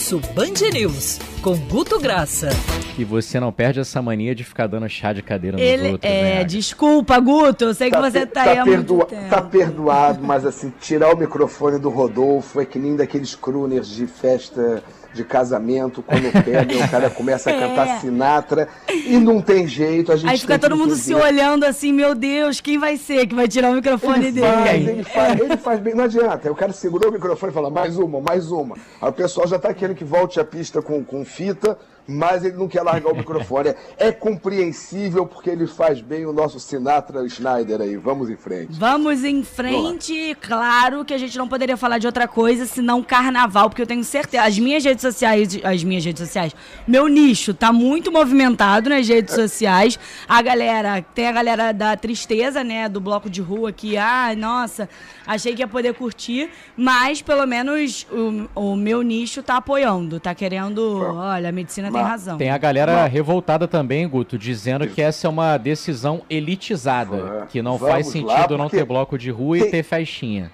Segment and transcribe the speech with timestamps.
[0.00, 2.48] Almoço Band News, com Guto Graça.
[2.98, 6.10] E você não perde essa mania de ficar dando chá de cadeira nos Ele outros,
[6.10, 6.44] é, né?
[6.44, 9.28] desculpa, Guto, eu sei que você tá, aí há perdoa- muito tempo.
[9.28, 14.06] tá perdoado, mas assim, tirar o microfone do Rodolfo é que nem daqueles crooners de
[14.06, 14.82] festa
[15.12, 17.98] de casamento, quando pega, o cara começa a cantar É.
[18.00, 22.14] Sinatra e não tem jeito, a gente Aí fica todo mundo se olhando assim, meu
[22.14, 24.46] Deus, quem vai ser que vai tirar o microfone Ele dele?
[24.46, 26.50] faz, ele faz, ele faz bem, não adianta.
[26.50, 28.76] O cara segurou o microfone e fala, mais uma, mais uma.
[29.00, 32.56] Aí o pessoal já tá querendo que volte a pista com, com fita, mas ele
[32.56, 33.70] não quer largar o microfone.
[33.70, 37.96] É, é compreensível porque ele faz bem o nosso Sinatra Schneider aí.
[37.96, 38.78] Vamos em frente.
[38.78, 43.68] Vamos em frente, claro que a gente não poderia falar de outra coisa senão carnaval,
[43.68, 46.54] porque eu tenho certeza, as minhas redes sociais, as minhas redes sociais,
[46.86, 49.98] meu nicho tá muito movimentado nas redes sociais.
[50.28, 54.88] A galera, tem a galera da tristeza, né, do bloco de rua que, ah, nossa,
[55.26, 60.34] achei que ia poder curtir, mas pelo menos o, o meu nicho tá apoiando, tá
[60.34, 62.38] querendo, olha, a medicina tem razão.
[62.38, 67.78] Tem a galera revoltada também, Guto, dizendo que essa é uma decisão elitizada, que não
[67.78, 70.50] faz Vamos lá, sentido não ter bloco de rua e tem- ter festinha.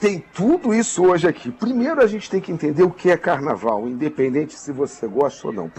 [0.00, 1.50] Tem tudo isso hoje aqui.
[1.50, 5.52] Primeiro a gente tem que entender o que é carnaval, independente se você gosta ou
[5.52, 5.70] não.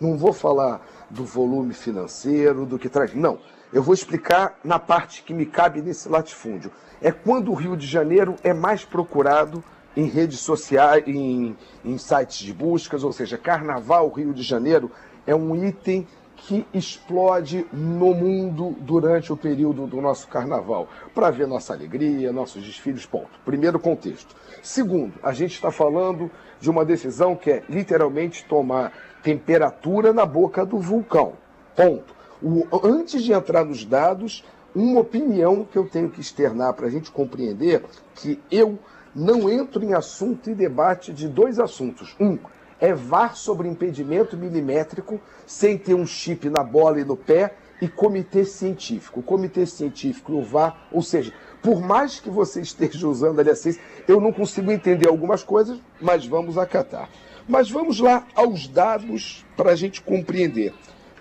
[0.00, 0.80] Não vou falar
[1.10, 3.14] do volume financeiro, do que traz.
[3.14, 3.38] Não.
[3.72, 6.70] Eu vou explicar na parte que me cabe nesse latifúndio.
[7.02, 9.62] É quando o Rio de Janeiro é mais procurado
[9.96, 14.90] em redes sociais, em, em sites de buscas, ou seja, Carnaval Rio de Janeiro
[15.26, 21.48] é um item que explode no mundo durante o período do nosso carnaval, para ver
[21.48, 23.28] nossa alegria, nossos desfiles, ponto.
[23.44, 24.36] Primeiro contexto.
[24.62, 26.30] Segundo, a gente está falando
[26.60, 31.32] de uma decisão que é literalmente tomar temperatura na boca do vulcão,
[31.74, 32.14] ponto.
[32.40, 36.90] O- antes de entrar nos dados, uma opinião que eu tenho que externar para a
[36.90, 38.78] gente compreender que eu
[39.14, 42.14] não entro em assunto e debate de dois assuntos.
[42.20, 42.38] Um,
[42.80, 47.88] é VAR sobre impedimento milimétrico sem ter um chip na bola e no pé e
[47.88, 49.20] comitê científico.
[49.20, 51.32] O comitê científico o VAR, ou seja,
[51.62, 56.24] por mais que você esteja usando a LA6, eu não consigo entender algumas coisas, mas
[56.26, 57.08] vamos acatar.
[57.48, 60.72] Mas vamos lá aos dados para a gente compreender.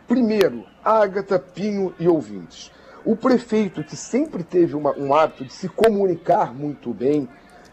[0.07, 2.71] Primeiro, Ágata, Pinho e ouvintes.
[3.03, 7.27] O prefeito, que sempre teve uma- um hábito de se comunicar muito bem,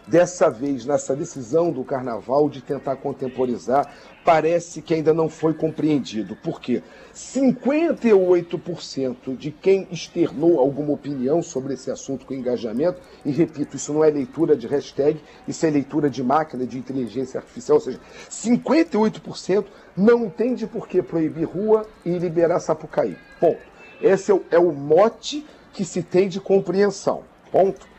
[0.06, 3.90] dessa vez, nessa decisão do carnaval de tentar contemporizar,
[4.24, 6.36] parece que ainda não foi compreendido.
[6.36, 6.82] Por quê?
[7.14, 14.02] 58% de quem externou alguma opinião sobre esse assunto com engajamento, e repito, isso não
[14.02, 18.00] é leitura de hashtag, isso é leitura de máquina de inteligência artificial, ou seja,
[18.30, 19.66] 58%
[19.96, 23.16] não entende por que proibir rua e liberar Sapucaí.
[23.38, 23.74] Ponto.
[24.00, 27.22] Esse é o, é o mote que se tem de compreensão.
[27.50, 27.93] Ponto.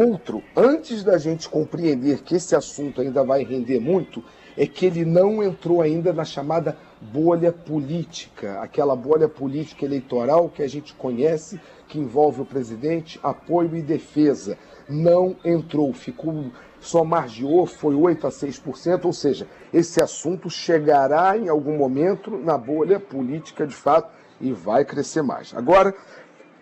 [0.00, 4.24] Outro, antes da gente compreender que esse assunto ainda vai render muito,
[4.56, 10.64] é que ele não entrou ainda na chamada bolha política, aquela bolha política eleitoral que
[10.64, 14.58] a gente conhece, que envolve o presidente, apoio e defesa.
[14.88, 16.50] Não entrou, ficou
[16.80, 22.58] só margeou, foi 8 a 6%, ou seja, esse assunto chegará em algum momento na
[22.58, 25.54] bolha política de fato e vai crescer mais.
[25.54, 25.94] Agora,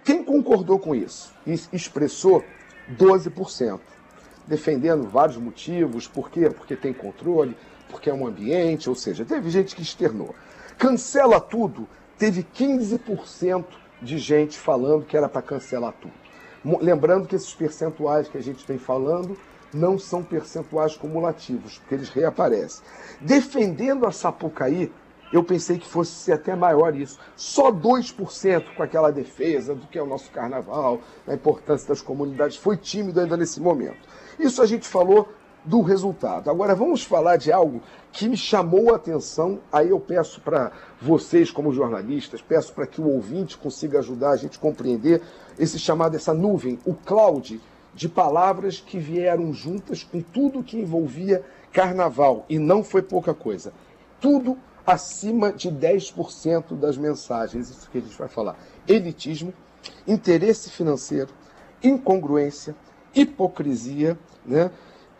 [0.04, 2.44] quem concordou com isso e expressou
[2.91, 3.81] 12%,
[4.47, 6.50] defendendo vários motivos, por quê?
[6.50, 7.56] Porque tem controle,
[7.88, 10.34] porque é um ambiente, ou seja, teve gente que externou.
[10.78, 11.88] Cancela tudo,
[12.19, 13.65] teve 15%
[14.00, 16.15] de gente falando que era para cancelar tudo.
[16.81, 19.37] Lembrando que esses percentuais que a gente vem falando
[19.72, 22.84] não são percentuais cumulativos, porque eles reaparecem.
[23.20, 24.93] Defendendo a Sapucaí,
[25.32, 27.19] eu pensei que fosse ser até maior isso.
[27.34, 32.56] Só 2% com aquela defesa do que é o nosso carnaval, a importância das comunidades.
[32.56, 34.09] Foi tímido ainda nesse momento.
[34.38, 35.28] Isso a gente falou
[35.65, 36.50] do resultado.
[36.50, 39.60] Agora vamos falar de algo que me chamou a atenção.
[39.72, 44.37] Aí eu peço para vocês, como jornalistas, peço para que o ouvinte consiga ajudar a
[44.37, 45.22] gente a compreender
[45.59, 47.60] esse chamado, essa nuvem, o cloud
[47.94, 52.44] de palavras que vieram juntas com tudo que envolvia carnaval.
[52.49, 53.73] E não foi pouca coisa.
[54.20, 57.70] Tudo acima de 10% das mensagens.
[57.70, 58.56] Isso que a gente vai falar.
[58.87, 59.52] Elitismo,
[60.06, 61.31] interesse financeiro,
[61.82, 62.75] incongruência,
[63.14, 64.70] hipocrisia, né?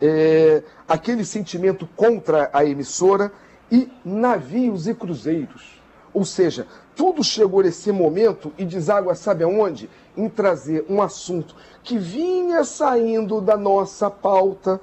[0.01, 3.31] É, aquele sentimento contra a emissora
[3.71, 5.81] e navios e cruzeiros.
[6.13, 9.89] Ou seja, tudo chegou nesse momento e deságua, sabe aonde?
[10.15, 14.79] Em trazer um assunto que vinha saindo da nossa pauta,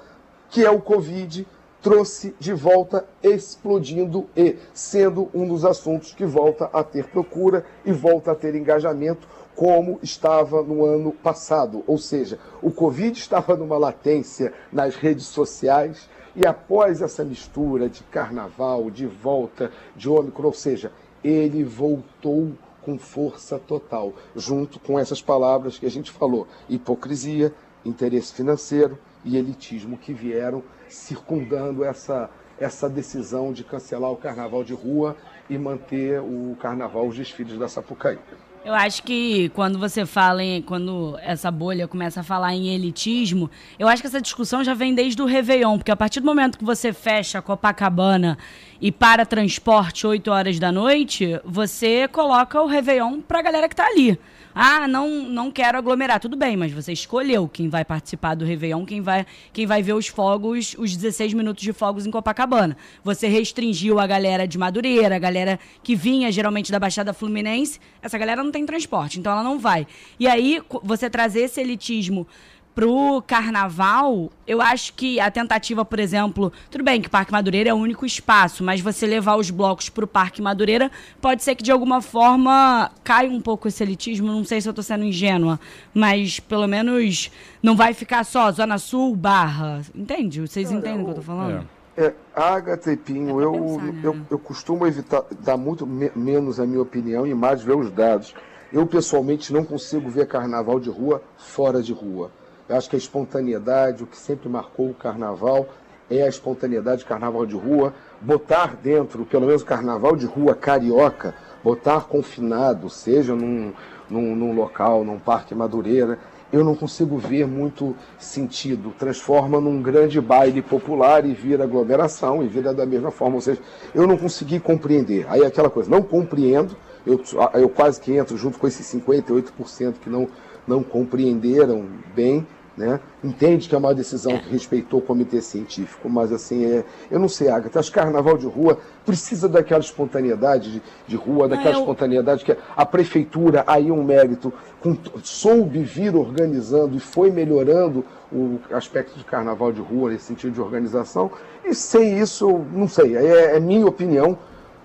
[0.48, 1.46] que é o Covid,
[1.82, 7.92] trouxe de volta explodindo e sendo um dos assuntos que volta a ter procura e
[7.92, 11.82] volta a ter engajamento como estava no ano passado.
[11.86, 18.02] Ou seja, o Covid estava numa latência nas redes sociais e após essa mistura de
[18.04, 20.92] carnaval, de volta de Ômicron, ou seja,
[21.24, 22.52] ele voltou
[22.82, 27.52] com força total, junto com essas palavras que a gente falou: hipocrisia,
[27.84, 34.74] interesse financeiro e elitismo que vieram circundando essa, essa decisão de cancelar o carnaval de
[34.74, 35.16] rua
[35.48, 38.18] e manter o carnaval, os desfiles da Sapucaí.
[38.62, 40.60] Eu acho que quando você fala em.
[40.60, 44.94] Quando essa bolha começa a falar em elitismo, eu acho que essa discussão já vem
[44.94, 48.36] desde o Réveillon, porque a partir do momento que você fecha Copacabana
[48.78, 53.86] e para transporte 8 horas da noite, você coloca o Réveillon pra galera que tá
[53.86, 54.18] ali.
[54.54, 56.18] Ah, não, não quero aglomerar.
[56.18, 59.92] Tudo bem, mas você escolheu quem vai participar do Réveillon, quem vai, quem vai ver
[59.92, 62.76] os fogos, os 16 minutos de fogos em Copacabana.
[63.04, 67.78] Você restringiu a galera de Madureira, a galera que vinha geralmente da Baixada Fluminense.
[68.02, 69.86] Essa galera não tem transporte, então ela não vai.
[70.18, 72.26] E aí, você trazer esse elitismo
[72.74, 77.70] pro carnaval, eu acho que a tentativa, por exemplo, tudo bem que o Parque Madureira
[77.70, 81.62] é o único espaço, mas você levar os blocos pro Parque Madureira, pode ser que
[81.62, 85.58] de alguma forma caia um pouco esse elitismo, não sei se eu tô sendo ingênua,
[85.92, 87.30] mas pelo menos
[87.62, 90.40] não vai ficar só Zona Sul, Barra, entende?
[90.40, 91.58] Vocês entendem o que eu tô falando?
[91.76, 91.79] É.
[92.00, 94.00] É, Agatha e Pinho, eu, pensar, né?
[94.02, 97.90] eu, eu costumo evitar, dar muito me menos a minha opinião e mais ver os
[97.90, 98.34] dados.
[98.72, 102.30] Eu, pessoalmente, não consigo ver carnaval de rua fora de rua.
[102.66, 105.68] Eu acho que a espontaneidade, o que sempre marcou o carnaval,
[106.08, 107.92] é a espontaneidade, carnaval de rua.
[108.18, 113.74] Botar dentro, pelo menos carnaval de rua carioca, botar confinado, seja num,
[114.08, 116.18] num, num local, num parque Madureira,
[116.52, 118.92] eu não consigo ver muito sentido.
[118.98, 123.36] Transforma num grande baile popular e vira aglomeração e vira da mesma forma.
[123.36, 123.60] Ou seja,
[123.94, 125.26] eu não consegui compreender.
[125.28, 126.76] Aí aquela coisa, não compreendo,
[127.06, 127.20] eu,
[127.54, 130.28] eu quase que entro junto com esses 58% que não,
[130.66, 132.46] não compreenderam bem
[132.80, 132.98] né?
[133.22, 137.28] Entende que é uma decisão que respeitou o comitê científico, mas assim, é, eu não
[137.28, 141.80] sei, Agatha, acho que carnaval de rua precisa daquela espontaneidade de, de rua, daquela eu...
[141.80, 144.50] espontaneidade que a prefeitura, aí um mérito,
[144.80, 150.54] com, soube vir organizando e foi melhorando o aspecto de carnaval de rua, nesse sentido
[150.54, 151.30] de organização,
[151.62, 154.38] e sem isso, não sei, é, é minha opinião,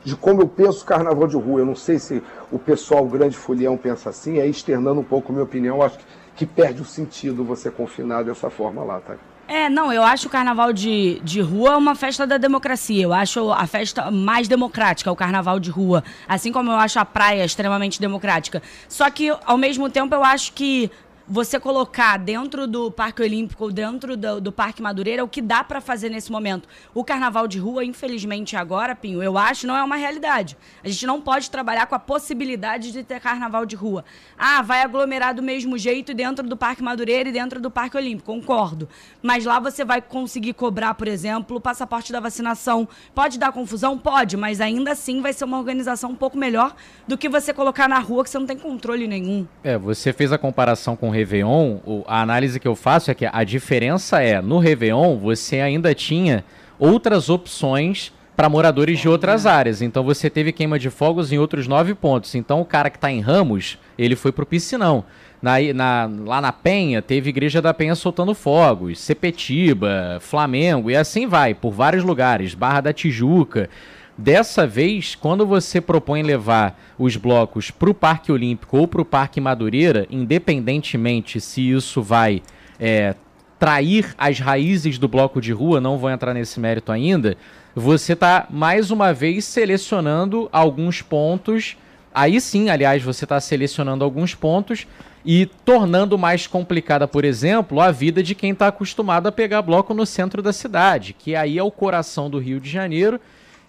[0.05, 1.59] de como eu penso carnaval de rua.
[1.59, 5.31] Eu não sei se o pessoal o grande folião pensa assim, aí externando um pouco
[5.31, 6.05] a minha opinião, acho que
[6.35, 9.15] que perde o sentido você confinar dessa forma lá, tá?
[9.47, 13.03] É, não, eu acho o carnaval de, de rua uma festa da democracia.
[13.03, 16.03] Eu acho a festa mais democrática, o carnaval de rua.
[16.27, 18.61] Assim como eu acho a praia extremamente democrática.
[18.89, 20.89] Só que, ao mesmo tempo, eu acho que
[21.27, 25.81] você colocar dentro do Parque Olímpico, dentro do, do Parque Madureira, o que dá para
[25.81, 26.69] fazer nesse momento.
[26.93, 30.55] O carnaval de rua, infelizmente, agora, Pinho, eu acho, não é uma realidade.
[30.83, 34.05] A gente não pode trabalhar com a possibilidade de ter carnaval de rua.
[34.37, 38.31] Ah, vai aglomerar do mesmo jeito dentro do Parque Madureira e dentro do Parque Olímpico,
[38.31, 38.87] concordo.
[39.21, 42.87] Mas lá você vai conseguir cobrar, por exemplo, o passaporte da vacinação.
[43.15, 43.97] Pode dar confusão?
[43.97, 46.75] Pode, mas ainda assim vai ser uma organização um pouco melhor
[47.07, 49.47] do que você colocar na rua que você não tem controle nenhum.
[49.63, 53.43] É, você fez a comparação com Réveillon, a análise que eu faço é que a
[53.43, 56.43] diferença é, no Réveillon, você ainda tinha
[56.77, 59.81] outras opções para moradores de outras áreas.
[59.81, 62.35] Então você teve queima de fogos em outros nove pontos.
[62.35, 65.05] Então o cara que está em Ramos, ele foi pro piscinão.
[65.41, 71.27] Na, na, lá na Penha, teve Igreja da Penha soltando fogos, Sepetiba, Flamengo, e assim
[71.27, 73.69] vai, por vários lugares, Barra da Tijuca.
[74.17, 79.05] Dessa vez, quando você propõe levar os blocos para o Parque Olímpico ou para o
[79.05, 82.41] Parque Madureira, independentemente se isso vai
[82.79, 83.13] é,
[83.59, 87.35] trair as raízes do bloco de rua, não vou entrar nesse mérito ainda,
[87.75, 91.75] você está mais uma vez selecionando alguns pontos.
[92.13, 94.87] Aí sim, aliás, você está selecionando alguns pontos
[95.25, 99.93] e tornando mais complicada, por exemplo, a vida de quem está acostumado a pegar bloco
[99.93, 103.19] no centro da cidade, que aí é o coração do Rio de Janeiro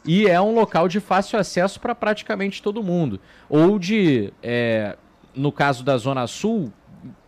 [0.07, 3.21] e é um local de fácil acesso para praticamente todo mundo.
[3.49, 4.97] Ou de, é,
[5.35, 6.73] no caso da Zona Sul,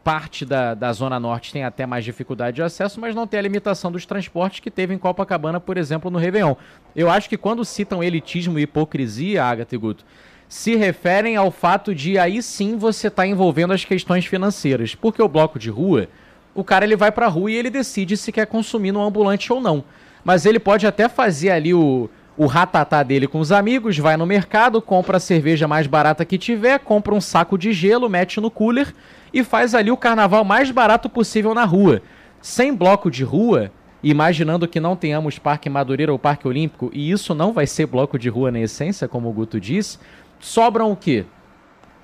[0.04, 3.42] parte da, da Zona Norte tem até mais dificuldade de acesso, mas não tem a
[3.42, 6.54] limitação dos transportes que teve em Copacabana, por exemplo, no Réveillon.
[6.96, 10.04] Eu acho que quando citam elitismo e hipocrisia, Agatha e Guto,
[10.48, 14.94] se referem ao fato de aí sim você está envolvendo as questões financeiras.
[14.94, 16.08] Porque o bloco de rua,
[16.54, 19.52] o cara ele vai para a rua e ele decide se quer consumir no ambulante
[19.52, 19.84] ou não.
[20.24, 22.08] Mas ele pode até fazer ali o,
[22.38, 26.38] o ratatá dele com os amigos, vai no mercado, compra a cerveja mais barata que
[26.38, 28.94] tiver, compra um saco de gelo, mete no cooler
[29.34, 32.00] e faz ali o carnaval mais barato possível na rua.
[32.40, 33.72] Sem bloco de rua,
[34.04, 38.16] imaginando que não tenhamos Parque Madureira ou Parque Olímpico, e isso não vai ser bloco
[38.16, 39.98] de rua na essência, como o Guto disse,
[40.38, 41.26] sobram o quê?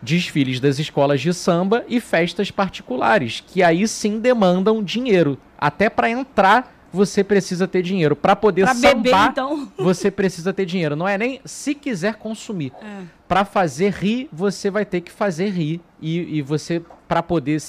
[0.03, 5.39] desfiles das escolas de samba e festas particulares, que aí sim demandam dinheiro.
[5.57, 8.15] Até para entrar você precisa ter dinheiro.
[8.15, 9.69] Para poder pra sambar, beber, então.
[9.77, 10.95] você precisa ter dinheiro.
[10.95, 12.73] Não é nem se quiser consumir.
[12.81, 13.03] É.
[13.27, 15.81] Para fazer rir, você vai ter que fazer rir.
[16.01, 17.61] E, e você, para poder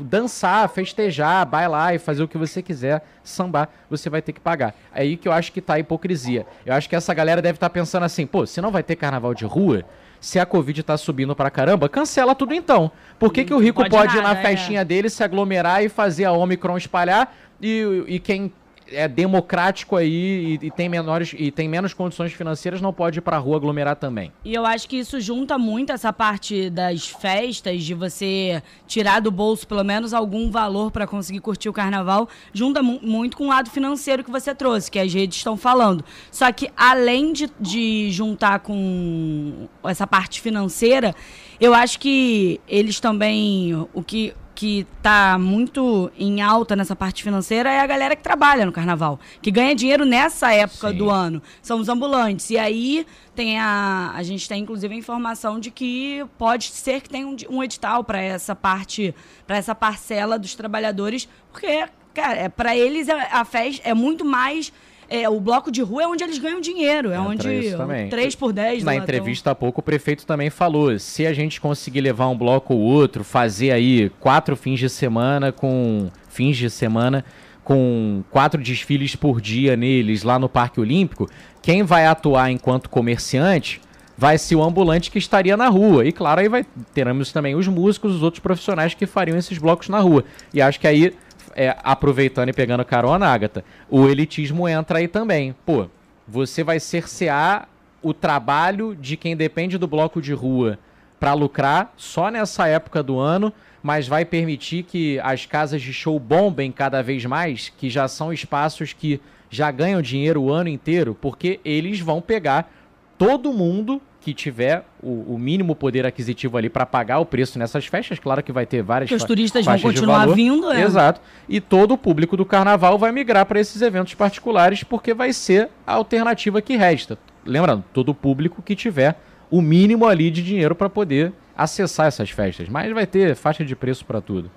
[0.00, 4.74] dançar, festejar, bailar e fazer o que você quiser, sambar, você vai ter que pagar.
[4.92, 6.46] É aí que eu acho que tá a hipocrisia.
[6.64, 8.96] Eu acho que essa galera deve estar tá pensando assim, pô, se não vai ter
[8.96, 9.84] carnaval de rua,
[10.24, 12.90] se a Covid tá subindo pra caramba, cancela tudo então.
[13.18, 14.42] Por que, que o rico pode pode, ir nada, na é.
[14.42, 18.50] festinha dele, se aglomerar e fazer a Omicron espalhar e, e quem
[18.90, 23.22] é democrático aí e, e tem menores e tem menos condições financeiras não pode ir
[23.22, 24.32] pra rua aglomerar também.
[24.44, 29.30] E eu acho que isso junta muito essa parte das festas, de você tirar do
[29.30, 33.48] bolso pelo menos algum valor para conseguir curtir o carnaval, junta mu muito com o
[33.48, 36.04] lado financeiro que você trouxe, que as redes estão falando.
[36.30, 41.14] Só que além de, de juntar com essa parte financeira,
[41.60, 43.74] eu acho que eles também.
[43.92, 48.64] O que que tá muito em alta nessa parte financeira é a galera que trabalha
[48.64, 50.96] no carnaval, que ganha dinheiro nessa época Sim.
[50.96, 51.42] do ano.
[51.60, 52.50] São os ambulantes.
[52.50, 54.12] E aí tem a.
[54.14, 58.04] A gente tem, inclusive, a informação de que pode ser que tenha um, um edital
[58.04, 59.14] para essa parte,
[59.46, 64.24] para essa parcela dos trabalhadores, porque, cara, é, para eles a, a festa é muito
[64.24, 64.72] mais.
[65.14, 68.08] É, o bloco de rua é onde eles ganham dinheiro, é Entra onde isso também.
[68.08, 72.00] 3 por 10 Na entrevista há pouco, o prefeito também falou: se a gente conseguir
[72.00, 77.24] levar um bloco ou outro, fazer aí quatro fins de semana com fins de semana
[77.62, 81.30] com quatro desfiles por dia neles lá no Parque Olímpico,
[81.62, 83.80] quem vai atuar enquanto comerciante
[84.16, 86.04] vai ser o ambulante que estaria na rua.
[86.04, 89.88] E claro, aí vai teremos também os músicos, os outros profissionais que fariam esses blocos
[89.88, 90.24] na rua.
[90.52, 91.14] E acho que aí,
[91.54, 95.54] é, aproveitando e pegando carona, Agatha, o elitismo entra aí também.
[95.64, 95.86] Pô,
[96.26, 97.68] você vai cercear
[98.02, 100.78] o trabalho de quem depende do bloco de rua
[101.18, 106.18] para lucrar só nessa época do ano, mas vai permitir que as casas de show
[106.18, 111.16] bombem cada vez mais, que já são espaços que já ganham dinheiro o ano inteiro,
[111.20, 112.70] porque eles vão pegar
[113.16, 117.84] todo mundo que tiver o, o mínimo poder aquisitivo ali para pagar o preço nessas
[117.86, 120.34] festas, claro que vai ter várias Porque os turistas vão continuar valor.
[120.34, 120.80] vindo, é.
[120.82, 121.20] Exato.
[121.46, 125.68] E todo o público do carnaval vai migrar para esses eventos particulares porque vai ser
[125.86, 127.18] a alternativa que resta.
[127.44, 129.16] Lembrando, todo o público que tiver
[129.50, 132.66] o mínimo ali de dinheiro para poder acessar essas festas.
[132.68, 134.50] Mas vai ter faixa de preço para tudo.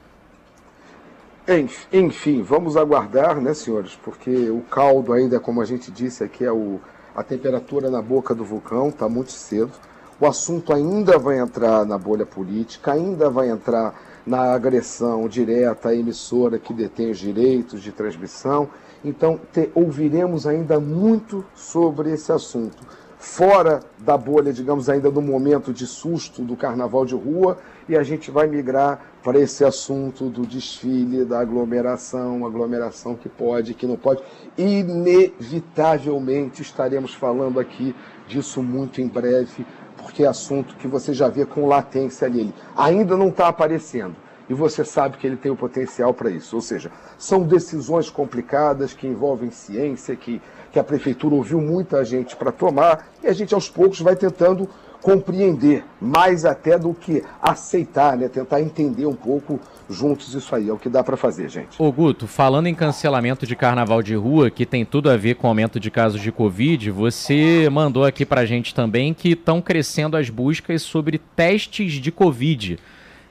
[1.47, 3.97] Enf- Enfim, vamos aguardar, né, senhores?
[4.03, 6.79] Porque o caldo ainda, como a gente disse aqui, é o,
[7.17, 9.71] a temperatura na boca do vulcão, está muito cedo.
[10.19, 15.95] O assunto ainda vai entrar na bolha política, ainda vai entrar na agressão direta à
[15.95, 18.69] emissora que detém os direitos de transmissão.
[19.03, 22.77] Então, te- ouviremos ainda muito sobre esse assunto.
[23.17, 27.57] Fora da bolha, digamos, ainda no momento de susto do carnaval de rua,
[27.89, 33.73] e a gente vai migrar para esse assunto do desfile, da aglomeração, aglomeração que pode,
[33.73, 34.21] que não pode.
[34.55, 37.95] Inevitavelmente estaremos falando aqui
[38.27, 39.65] disso muito em breve,
[39.97, 42.41] porque é assunto que você já vê com latência ali.
[42.41, 44.15] Ele ainda não está aparecendo.
[44.49, 46.55] E você sabe que ele tem o potencial para isso.
[46.55, 50.41] Ou seja, são decisões complicadas que envolvem ciência, que,
[50.77, 54.69] que a prefeitura ouviu muita gente para tomar, e a gente aos poucos vai tentando
[55.01, 58.27] compreender, mais até do que aceitar, né?
[58.27, 60.69] tentar entender um pouco juntos isso aí.
[60.69, 61.81] É o que dá para fazer, gente.
[61.81, 65.47] Ô Guto, falando em cancelamento de carnaval de rua, que tem tudo a ver com
[65.47, 70.29] aumento de casos de Covid, você mandou aqui pra gente também que estão crescendo as
[70.29, 72.77] buscas sobre testes de Covid.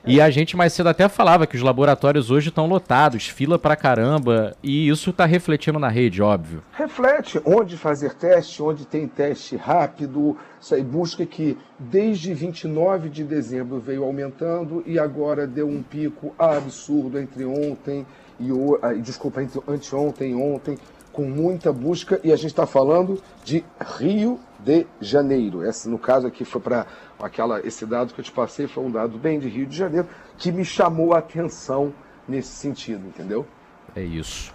[0.07, 3.75] E a gente mais cedo até falava que os laboratórios hoje estão lotados, fila pra
[3.75, 6.63] caramba, e isso tá refletindo na rede, óbvio.
[6.73, 13.25] Reflete onde fazer teste, onde tem teste rápido, isso aí busca que desde 29 de
[13.25, 18.07] dezembro veio aumentando e agora deu um pico absurdo entre ontem
[18.39, 18.51] e
[18.83, 20.79] ah, desculpa, entre anteontem e ontem,
[21.17, 23.65] com muita busca e a gente está falando de
[23.99, 25.67] Rio de Janeiro.
[25.67, 26.87] Esse, no caso aqui foi para
[27.19, 30.07] aquela esse dado que eu te passei foi um dado bem de Rio de Janeiro
[30.37, 31.95] que me chamou a atenção
[32.29, 33.47] nesse sentido, entendeu?
[33.95, 34.53] É isso.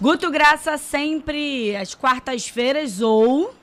[0.00, 3.54] Guto Graça sempre às quartas-feiras ou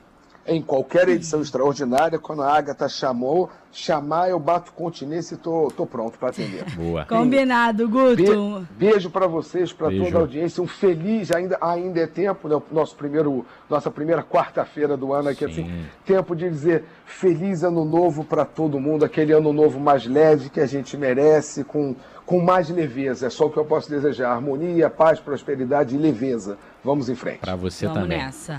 [0.50, 5.86] em qualquer edição extraordinária, quando a Agatha chamou, chamar, eu bato continência e tô, tô
[5.86, 6.64] pronto para atender.
[6.76, 7.06] Boa.
[7.06, 8.16] combinado, Guto.
[8.16, 10.64] Be- beijo para vocês, para toda a audiência.
[10.64, 12.60] Um feliz, ainda, ainda é tempo, né?
[12.72, 18.24] Nosso primeiro, nossa primeira quarta-feira do ano aqui, assim, tempo de dizer feliz ano novo
[18.24, 22.70] para todo mundo, aquele ano novo mais leve que a gente merece, com, com mais
[22.70, 23.28] leveza.
[23.28, 26.58] É só o que eu posso desejar: harmonia, paz, prosperidade e leveza.
[26.84, 27.40] Vamos em frente.
[27.40, 28.18] Pra você Vamos também.
[28.18, 28.58] nessa.